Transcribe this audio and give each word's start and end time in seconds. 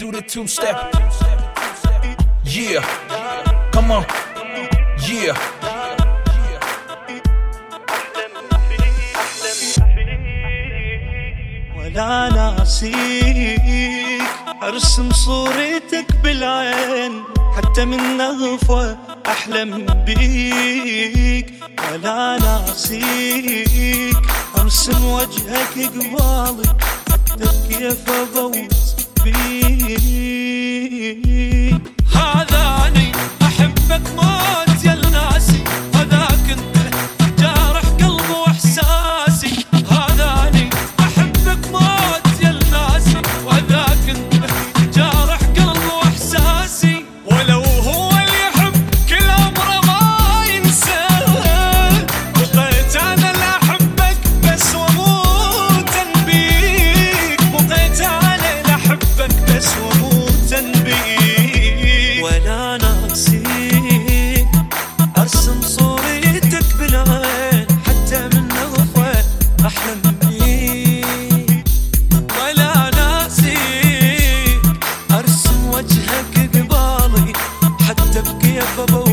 do 0.00 0.10
the 0.10 0.22
two 0.22 0.46
step. 0.46 0.76
Yeah, 2.42 2.80
come 3.70 3.90
on. 3.90 4.06
Yeah. 5.06 5.36
ولا 11.76 12.28
ناسيك 12.28 13.62
ارسم 14.62 15.12
صورتك 15.12 16.16
بالعين 16.22 17.24
حتى 17.56 17.84
من 17.84 18.16
نغفة 18.16 18.98
احلم 19.26 19.86
بيك 20.06 21.52
ولا 21.92 22.38
ناسيك 22.38 24.16
ارسم 24.58 25.04
وجهك 25.04 25.74
قبالي 25.76 26.76
حتى 27.10 27.48
كيف 27.68 28.10
ابوس 28.10 28.99
فيك 29.24 31.10
هذاني 32.14 33.12
أحبك 33.42 34.02
ما 34.16 34.30
احلم 69.70 70.02
بيه 70.20 71.04
ولا 72.38 72.90
ناسي 72.96 73.58
أرسم 75.10 75.66
وجهك 75.74 76.34
ببالي 76.54 77.32
حتى 77.88 78.20
بكيف 78.22 78.80
أبوي. 78.80 79.09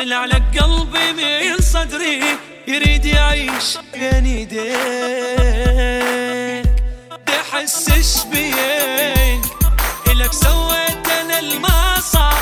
طلع 0.00 0.24
لك 0.24 0.58
قلبي 0.58 1.12
من 1.12 1.60
صدري 1.60 2.20
يريد 2.68 3.04
يعيش 3.04 3.78
بين 3.92 4.24
ايديك 4.24 4.70
تحسش 7.26 8.24
بيك. 8.24 9.44
إلك 10.06 10.32
سويت 10.32 11.08
أنا 11.20 11.38
المصاب 11.38 12.32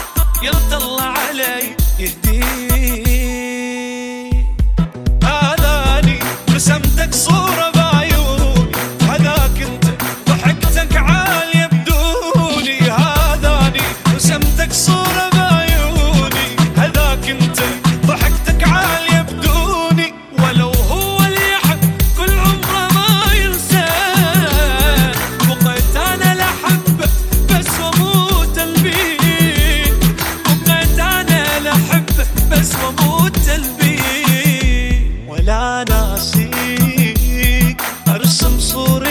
يطلع 0.42 1.14
علي. 1.18 1.77
ناسيك 35.84 37.76
أرسم 38.08 38.58
صورة 38.60 39.07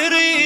City 0.00 0.39